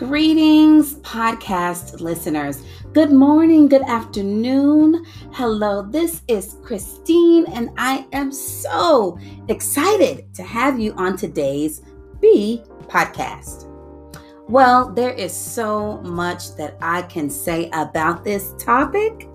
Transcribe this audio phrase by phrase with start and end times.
[0.00, 2.64] Greetings, podcast listeners.
[2.94, 5.04] Good morning, good afternoon.
[5.32, 9.18] Hello, this is Christine, and I am so
[9.48, 11.82] excited to have you on today's
[12.18, 13.68] B podcast.
[14.48, 19.28] Well, there is so much that I can say about this topic.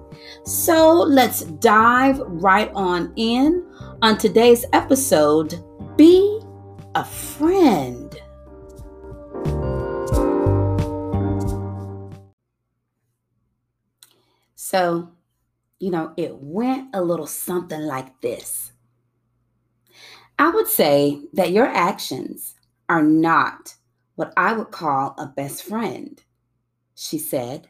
[0.46, 3.64] So let's dive right on in
[4.02, 5.64] on today's episode
[5.96, 6.42] Be
[6.96, 8.04] a Friend.
[14.75, 15.10] So,
[15.79, 18.74] you know, it went a little something like this.
[20.38, 22.56] I would say that your actions
[22.89, 23.74] are not
[24.15, 26.21] what I would call a best friend,
[26.93, 27.70] she said.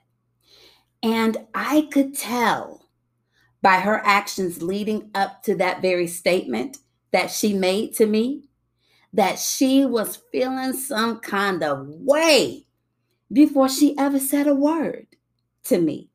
[1.03, 2.89] And I could tell
[3.61, 6.79] by her actions leading up to that very statement
[7.11, 8.49] that she made to me
[9.13, 12.65] that she was feeling some kind of way
[13.31, 15.05] before she ever said a word
[15.65, 16.09] to me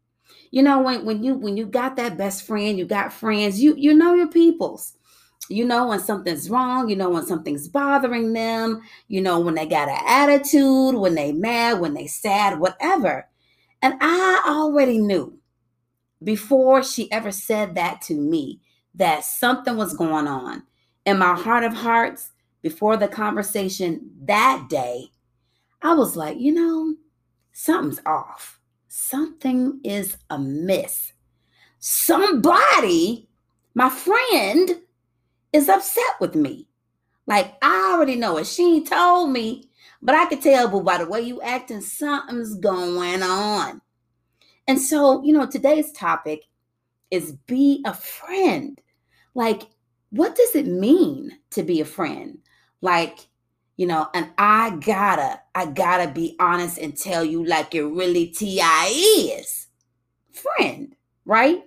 [0.50, 3.74] you know when when you when you got that best friend you got friends you
[3.76, 4.94] you know your peoples.
[5.48, 9.66] You know when something's wrong you know when something's bothering them you know when they
[9.66, 13.28] got an attitude when they mad when they sad whatever.
[13.82, 15.38] And i already knew
[16.22, 18.60] before she ever said that to me
[18.94, 20.62] that something was going on
[21.06, 22.30] in my heart of hearts
[22.62, 25.06] before the conversation that day.
[25.82, 26.94] I was like you know
[27.52, 28.59] something's off
[28.90, 31.12] something is amiss.
[31.78, 33.28] Somebody,
[33.74, 34.82] my friend,
[35.52, 36.66] is upset with me.
[37.26, 38.48] Like I already know it.
[38.48, 39.70] She ain't told me,
[40.02, 43.80] but I could tell, but by the way you acting, something's going on.
[44.66, 46.42] And so, you know, today's topic
[47.12, 48.80] is be a friend.
[49.34, 49.62] Like,
[50.10, 52.38] what does it mean to be a friend?
[52.80, 53.28] Like,
[53.80, 58.26] you know, and I gotta, I gotta be honest and tell you like it really
[58.26, 59.68] TI is.
[60.32, 61.62] Friend, right?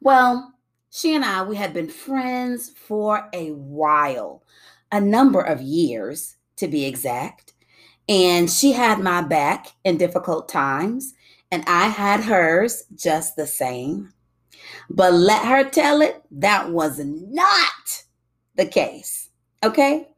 [0.00, 0.54] Well,
[0.88, 4.44] she and I, we had been friends for a while,
[4.90, 7.52] a number of years to be exact.
[8.08, 11.12] And she had my back in difficult times,
[11.50, 14.14] and I had hers just the same.
[14.88, 18.04] But let her tell it, that was not
[18.54, 19.28] the case.
[19.62, 20.08] Okay?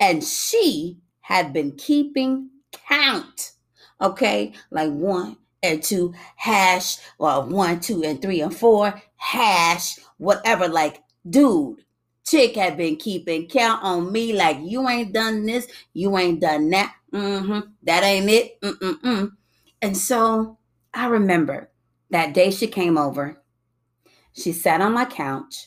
[0.00, 2.50] And she had been keeping
[2.88, 3.52] count.
[4.00, 10.66] Okay, like one and two hash, or one, two, and three and four hash, whatever.
[10.68, 11.84] Like, dude,
[12.26, 14.32] chick had been keeping count on me.
[14.32, 16.94] Like, you ain't done this, you ain't done that.
[17.12, 17.68] Mm-hmm.
[17.82, 18.60] That ain't it.
[18.62, 19.32] Mm-mm-mm.
[19.82, 20.58] And so
[20.94, 21.70] I remember
[22.10, 23.42] that day she came over.
[24.32, 25.66] She sat on my couch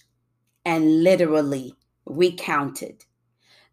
[0.66, 3.04] and literally recounted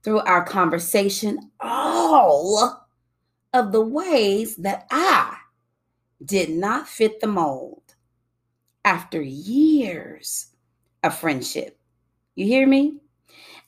[0.03, 2.87] through our conversation all
[3.53, 5.37] of the ways that I
[6.25, 7.83] did not fit the mold
[8.85, 10.51] after years
[11.03, 11.79] of friendship.
[12.35, 12.99] You hear me?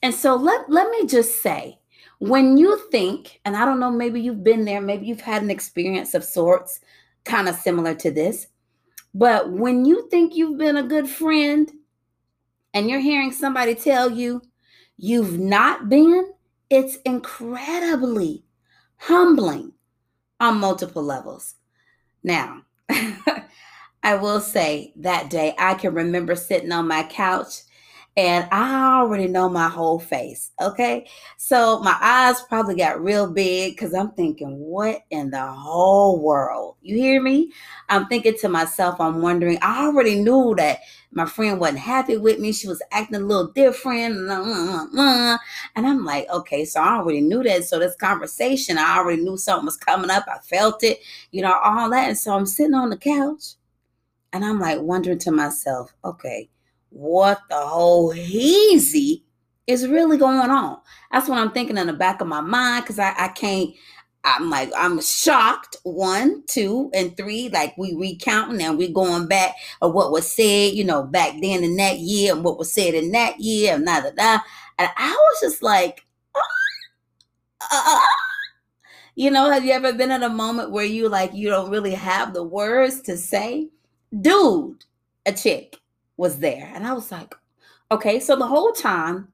[0.01, 1.79] And so let, let me just say,
[2.19, 5.51] when you think, and I don't know, maybe you've been there, maybe you've had an
[5.51, 6.79] experience of sorts,
[7.25, 8.47] kind of similar to this,
[9.13, 11.71] but when you think you've been a good friend
[12.73, 14.41] and you're hearing somebody tell you,
[14.97, 16.33] you've not been,
[16.69, 18.45] it's incredibly
[18.97, 19.73] humbling
[20.39, 21.55] on multiple levels.
[22.23, 27.61] Now, I will say that day I can remember sitting on my couch
[28.15, 30.51] and I already know my whole face.
[30.61, 31.07] Okay.
[31.37, 36.75] So my eyes probably got real big because I'm thinking, what in the whole world?
[36.83, 37.51] You hear me?
[37.89, 40.81] I'm thinking to myself, I'm wondering, I already knew that
[41.11, 42.51] my friend wasn't happy with me.
[42.51, 44.15] She was acting a little different.
[44.15, 45.39] And
[45.75, 47.65] I'm like, okay, so I already knew that.
[47.65, 50.25] So this conversation, I already knew something was coming up.
[50.27, 50.99] I felt it,
[51.31, 52.09] you know, all that.
[52.09, 53.55] And so I'm sitting on the couch
[54.33, 56.49] and I'm like wondering to myself, okay,
[56.93, 59.23] what the whole heezy
[59.67, 60.79] is really going on.
[61.11, 63.71] That's what I'm thinking in the back of my mind because I, I can't.
[64.25, 65.75] I'm like, I'm shocked.
[65.83, 67.49] One, two, and three.
[67.49, 71.63] Like we recounting and we going back of what was said, you know, back then
[71.63, 74.39] in that year and what was said in that year and da da da.
[74.79, 76.05] And I was just like,
[77.71, 77.99] uh,
[79.15, 81.93] you know, have you ever been in a moment where you like you don't really
[81.93, 83.69] have the words to say?
[84.21, 84.85] Dude,
[85.25, 85.79] a chick
[86.17, 86.71] was there.
[86.73, 87.33] And I was like,
[87.91, 88.19] okay.
[88.19, 89.29] So the whole time,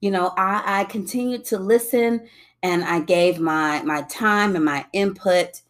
[0.00, 2.28] you know, I, I continued to listen
[2.62, 5.62] and I gave my my time and my input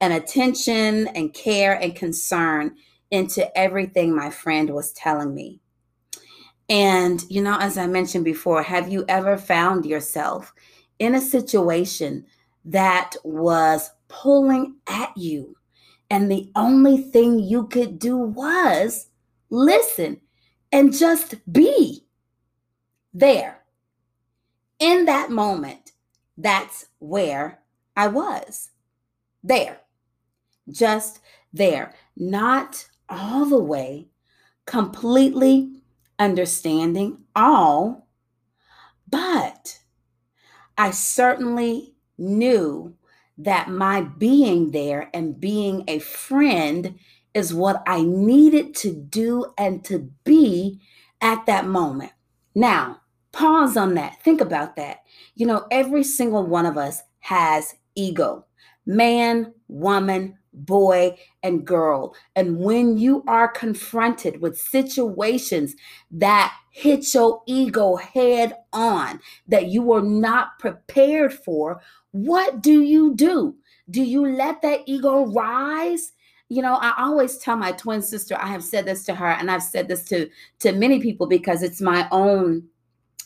[0.00, 2.76] and attention and care and concern
[3.10, 5.60] into everything my friend was telling me.
[6.68, 10.52] And, you know, as I mentioned before, have you ever found yourself
[10.98, 12.24] in a situation
[12.64, 15.56] that was pulling at you.
[16.10, 19.08] And the only thing you could do was
[19.52, 20.20] listen
[20.72, 22.06] and just be
[23.12, 23.60] there.
[24.78, 25.92] In that moment,
[26.36, 27.60] that's where
[27.94, 28.70] I was.
[29.44, 29.80] There.
[30.70, 31.20] Just
[31.52, 31.94] there.
[32.16, 34.08] Not all the way,
[34.66, 35.82] completely
[36.18, 38.08] understanding all,
[39.08, 39.80] but
[40.78, 42.94] I certainly knew
[43.36, 46.98] that my being there and being a friend
[47.34, 50.80] is what I needed to do and to be
[51.20, 52.12] at that moment.
[52.54, 53.00] Now,
[53.32, 54.22] pause on that.
[54.22, 54.98] Think about that.
[55.34, 58.46] You know, every single one of us has ego
[58.84, 62.14] man, woman, boy, and girl.
[62.34, 65.74] And when you are confronted with situations
[66.10, 71.80] that hit your ego head on, that you were not prepared for,
[72.10, 73.56] what do you do?
[73.90, 76.12] Do you let that ego rise?
[76.52, 79.50] You know, I always tell my twin sister, I have said this to her, and
[79.50, 80.28] I've said this to
[80.58, 82.68] to many people because it's my own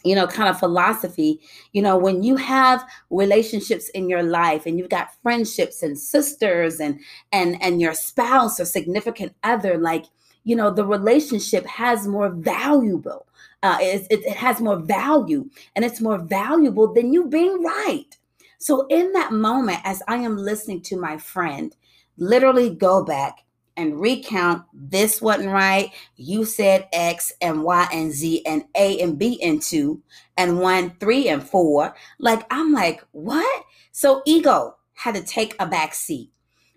[0.04, 1.40] you know kind of philosophy.
[1.72, 6.78] You know when you have relationships in your life and you've got friendships and sisters
[6.78, 7.00] and
[7.32, 10.04] and and your spouse or significant other like
[10.44, 13.26] you know the relationship has more valuable
[13.64, 18.16] uh it, it, it has more value and it's more valuable than you being right.
[18.58, 21.74] So in that moment as i am listening to my friend
[22.16, 23.44] literally go back
[23.76, 25.92] and recount this wasn't right.
[26.16, 30.02] You said X and Y and Z and A and B and two
[30.36, 31.94] and one, three and four.
[32.18, 33.64] Like, I'm like, what?
[33.92, 36.30] So ego had to take a back seat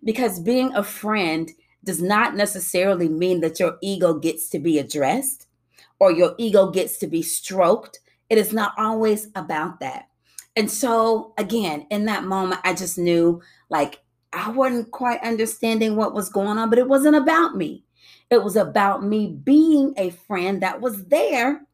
[0.04, 1.50] because being a friend
[1.84, 5.48] does not necessarily mean that your ego gets to be addressed
[6.00, 8.00] or your ego gets to be stroked.
[8.30, 10.08] It is not always about that.
[10.56, 14.00] And so, again, in that moment, I just knew like
[14.34, 17.84] I wasn't quite understanding what was going on, but it wasn't about me.
[18.30, 21.66] It was about me being a friend that was there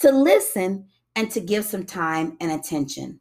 [0.00, 3.20] to listen and to give some time and attention.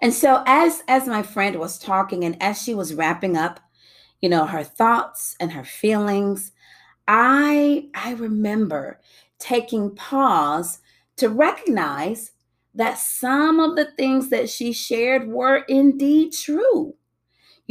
[0.00, 3.60] And so as as my friend was talking and as she was wrapping up,
[4.20, 6.52] you know, her thoughts and her feelings,
[7.08, 9.00] I I remember
[9.38, 10.80] taking pause
[11.16, 12.32] to recognize
[12.74, 16.94] that some of the things that she shared were indeed true.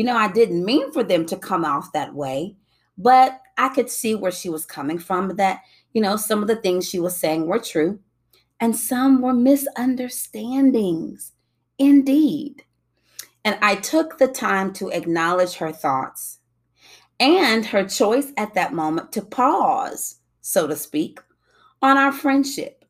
[0.01, 2.55] You know, I didn't mean for them to come off that way,
[2.97, 5.61] but I could see where she was coming from that,
[5.93, 7.99] you know, some of the things she was saying were true
[8.59, 11.33] and some were misunderstandings.
[11.77, 12.63] Indeed.
[13.45, 16.39] And I took the time to acknowledge her thoughts
[17.19, 21.19] and her choice at that moment to pause, so to speak,
[21.83, 22.85] on our friendship.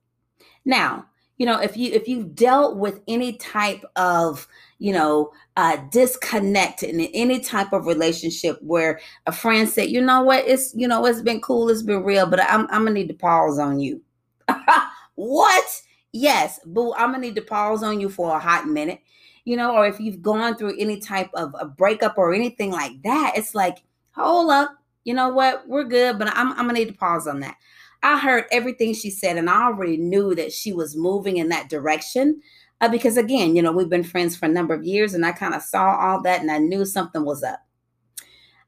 [0.63, 1.07] Now,
[1.41, 4.47] you know, if you if you've dealt with any type of
[4.81, 10.23] you know, uh, disconnect in any type of relationship where a friend said, you know
[10.23, 13.07] what, it's, you know, it's been cool, it's been real, but I'm, I'm gonna need
[13.09, 14.01] to pause on you.
[15.15, 15.81] what?
[16.13, 19.01] Yes, boo, I'm gonna need to pause on you for a hot minute.
[19.45, 23.03] You know, or if you've gone through any type of a breakup or anything like
[23.03, 23.83] that, it's like,
[24.15, 24.71] hold up,
[25.03, 27.55] you know what, we're good, but I'm, I'm gonna need to pause on that.
[28.03, 31.69] I heard everything she said, and I already knew that she was moving in that
[31.69, 32.41] direction.
[32.81, 35.33] Uh, because again, you know, we've been friends for a number of years and I
[35.33, 37.59] kind of saw all that and I knew something was up.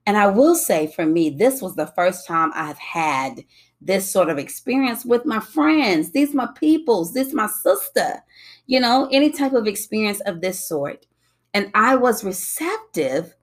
[0.06, 3.44] And I will say for me, this was the first time I've had
[3.82, 6.12] this sort of experience with my friends.
[6.12, 8.24] These my peoples, this my sister,
[8.68, 11.08] you know, any type of experience of this sort.
[11.54, 13.36] And I was receptive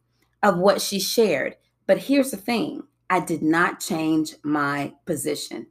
[0.42, 1.56] of what she shared.
[1.86, 5.66] But here's the thing I did not change my position.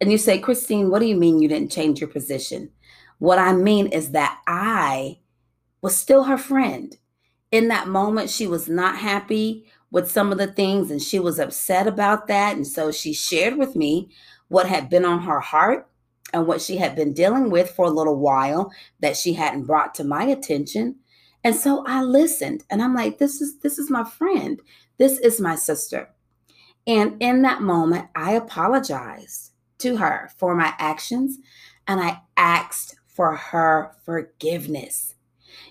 [0.00, 2.70] And you say, Christine, what do you mean you didn't change your position?
[3.18, 5.20] What I mean is that I
[5.80, 6.96] was still her friend.
[7.50, 11.38] In that moment, she was not happy with some of the things and she was
[11.38, 12.56] upset about that.
[12.56, 14.10] And so she shared with me
[14.48, 15.88] what had been on her heart
[16.32, 19.94] and what she had been dealing with for a little while that she hadn't brought
[19.94, 20.96] to my attention.
[21.44, 24.60] And so I listened and I'm like, this is this is my friend.
[24.98, 26.08] This is my sister.
[26.86, 31.38] And in that moment, I apologized to her for my actions
[31.86, 35.14] and I asked for her forgiveness.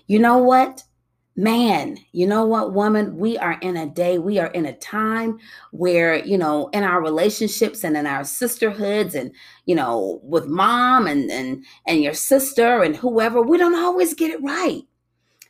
[0.06, 0.84] You know what?
[1.34, 3.16] Man, you know what, woman?
[3.16, 5.38] We are in a day, we are in a time
[5.70, 9.32] where, you know, in our relationships and in our sisterhoods and,
[9.64, 14.30] you know, with mom and and and your sister and whoever, we don't always get
[14.30, 14.82] it right.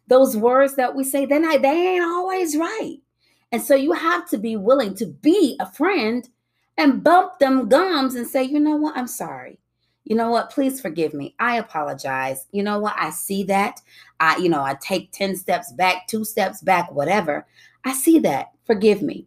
[0.06, 2.98] Those words that we say, then they ain't always right.
[3.52, 6.28] And so you have to be willing to be a friend
[6.78, 9.58] and bump them gums and say, you know what, I'm sorry.
[10.04, 10.50] you know what?
[10.50, 11.34] Please forgive me.
[11.38, 12.46] I apologize.
[12.50, 12.94] You know what?
[12.98, 13.80] I see that.
[14.20, 17.46] I, you know, I take 10 steps back, two steps back, whatever.
[17.84, 18.48] I see that.
[18.64, 19.26] Forgive me.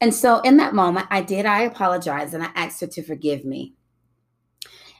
[0.00, 1.46] And so in that moment, I did.
[1.46, 3.74] I apologized and I asked her to forgive me.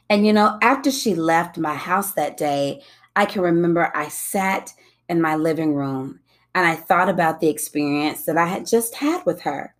[0.09, 2.81] And, you know, after she left my house that day,
[3.15, 4.73] I can remember I sat
[5.09, 6.19] in my living room
[6.55, 9.75] and I thought about the experience that I had just had with her.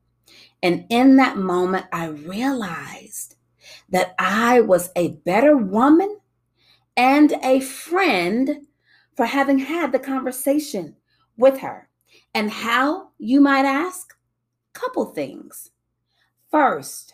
[0.62, 3.36] And in that moment, I realized
[3.90, 6.20] that I was a better woman
[6.96, 8.68] and a friend
[9.16, 10.96] for having had the conversation
[11.38, 11.90] with her.
[12.34, 14.14] And how, you might ask?
[14.74, 15.72] Couple things.
[16.50, 17.14] First,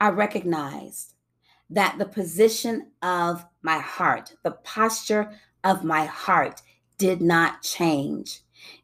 [0.00, 1.14] I recognized
[1.70, 6.60] that the position of my heart, the posture of my heart
[6.98, 8.40] did not change.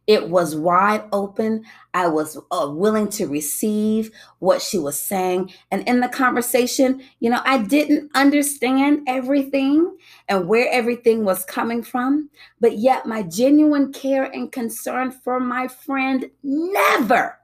[0.08, 1.64] It was wide open.
[1.92, 5.52] I was uh, willing to receive what she was saying.
[5.70, 11.82] And in the conversation, you know, I didn't understand everything and where everything was coming
[11.82, 12.30] from.
[12.58, 17.38] But yet, my genuine care and concern for my friend never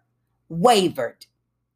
[0.48, 1.26] wavered.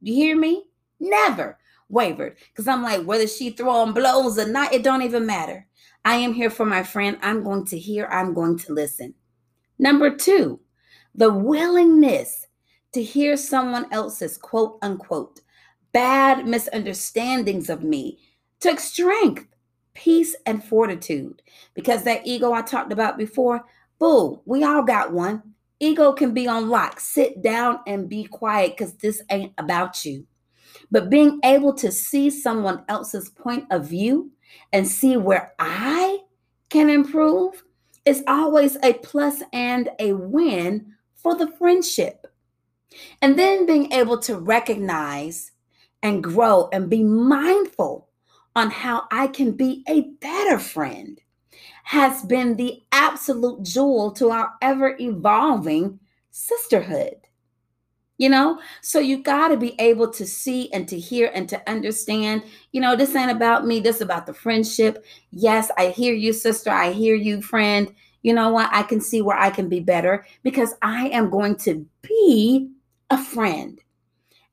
[0.01, 0.65] You hear me?
[0.99, 1.59] Never
[1.91, 2.39] wavered.
[2.51, 5.67] Because I'm like, whether she throwing blows or not, it don't even matter.
[6.03, 7.19] I am here for my friend.
[7.21, 9.13] I'm going to hear, I'm going to listen.
[9.79, 10.61] Number two,
[11.19, 12.47] the willingness
[12.93, 15.41] to hear someone else's quote unquote
[15.93, 18.19] bad misunderstandings of me
[18.61, 19.47] took strength,
[19.95, 21.43] peace, and fortitude.
[21.75, 23.65] Because that ego I talked about before,
[23.99, 25.43] boo, we all got one.
[25.81, 27.01] Ego can be on lock.
[27.01, 30.25] Sit down and be quiet because this ain't about you.
[30.93, 34.31] But being able to see someone else's point of view
[34.73, 36.21] and see where I
[36.69, 37.65] can improve
[38.05, 42.27] is always a plus and a win for the friendship.
[43.21, 45.53] And then being able to recognize
[46.03, 48.09] and grow and be mindful
[48.57, 51.21] on how I can be a better friend
[51.85, 55.99] has been the absolute jewel to our ever evolving
[56.31, 57.17] sisterhood.
[58.19, 61.71] You know, so you got to be able to see and to hear and to
[61.71, 65.05] understand, you know, this ain't about me, this is about the friendship.
[65.31, 66.71] Yes, I hear you, sister.
[66.71, 68.71] I hear you, friend you know what?
[68.73, 72.71] I can see where I can be better because I am going to be
[73.11, 73.81] a friend.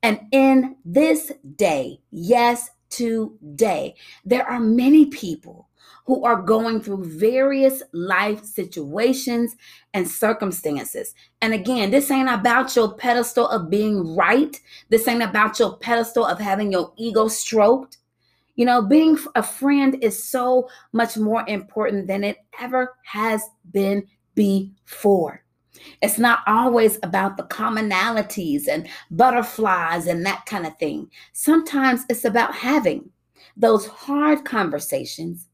[0.03, 5.67] And in this day, yes, today, there are many people
[6.05, 9.55] who are going through various life situations
[9.93, 11.15] and circumstances.
[11.41, 14.59] And again, this ain't about your pedestal of being right.
[14.89, 17.97] This ain't about your pedestal of having your ego stroked.
[18.55, 24.07] You know, being a friend is so much more important than it ever has been
[24.33, 25.43] before.
[26.01, 31.09] It's not always about the commonalities and butterflies and that kind of thing.
[31.33, 33.09] Sometimes it's about having
[33.57, 35.47] those hard conversations,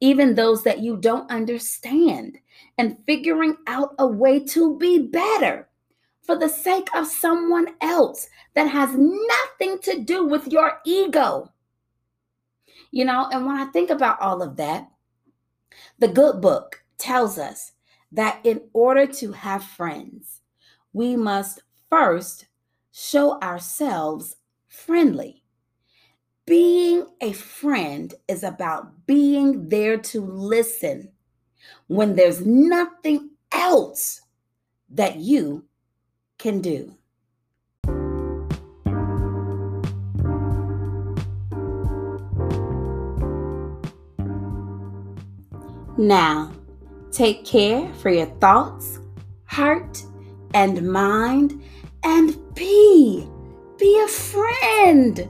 [0.00, 2.38] even those that you don't understand,
[2.78, 5.68] and figuring out a way to be better
[6.22, 11.50] for the sake of someone else that has nothing to do with your ego.
[12.90, 14.88] You know, and when I think about all of that,
[15.98, 17.72] the good book tells us
[18.12, 20.40] that in order to have friends,
[20.92, 22.46] we must first
[22.92, 24.36] show ourselves
[24.68, 25.42] friendly.
[26.46, 31.10] Being a friend is about being there to listen
[31.88, 34.22] when there's nothing else
[34.90, 35.64] that you
[36.38, 36.96] can do.
[45.98, 46.52] Now,
[47.10, 48.98] take care for your thoughts,
[49.46, 50.04] heart,
[50.52, 51.62] and mind,
[52.04, 53.26] and be,
[53.78, 55.28] be a friend.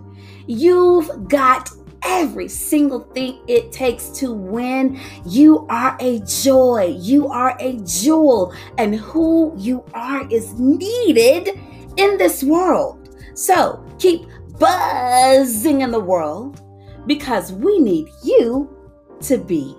[0.48, 1.70] You've got
[2.02, 5.00] every single thing it takes to win.
[5.24, 11.60] You are a joy, you are a jewel, and who you are is needed
[11.96, 13.08] in this world.
[13.34, 14.22] So keep
[14.58, 16.60] buzzing in the world
[17.06, 18.72] because we need you
[19.20, 19.76] to be